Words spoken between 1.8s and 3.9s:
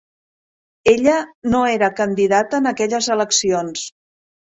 candidata en aquelles eleccions.